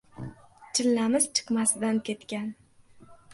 —Chillamiz 0.79 1.27
chiqmasidan 1.41 2.01
ketgan. 2.09 2.49